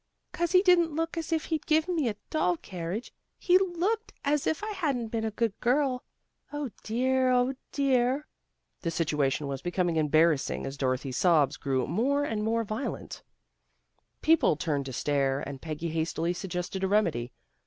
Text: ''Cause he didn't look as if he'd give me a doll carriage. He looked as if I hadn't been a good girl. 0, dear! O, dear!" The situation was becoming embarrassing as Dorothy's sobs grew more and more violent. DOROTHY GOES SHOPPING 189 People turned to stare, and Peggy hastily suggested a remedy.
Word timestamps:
''Cause 0.33 0.51
he 0.53 0.63
didn't 0.63 0.95
look 0.95 1.15
as 1.15 1.31
if 1.31 1.45
he'd 1.45 1.67
give 1.67 1.87
me 1.87 2.09
a 2.09 2.15
doll 2.31 2.57
carriage. 2.57 3.13
He 3.37 3.59
looked 3.59 4.13
as 4.25 4.47
if 4.47 4.63
I 4.63 4.71
hadn't 4.71 5.09
been 5.09 5.23
a 5.25 5.29
good 5.29 5.53
girl. 5.59 6.03
0, 6.49 6.71
dear! 6.83 7.29
O, 7.31 7.53
dear!" 7.71 8.25
The 8.81 8.89
situation 8.89 9.45
was 9.47 9.61
becoming 9.61 9.97
embarrassing 9.97 10.65
as 10.65 10.75
Dorothy's 10.75 11.17
sobs 11.17 11.55
grew 11.55 11.85
more 11.85 12.23
and 12.23 12.41
more 12.43 12.63
violent. 12.63 13.21
DOROTHY 14.23 14.37
GOES 14.37 14.39
SHOPPING 14.39 14.47
189 14.49 14.55
People 14.55 14.55
turned 14.55 14.85
to 14.87 14.91
stare, 14.91 15.39
and 15.41 15.61
Peggy 15.61 15.89
hastily 15.89 16.33
suggested 16.33 16.83
a 16.83 16.87
remedy. 16.87 17.31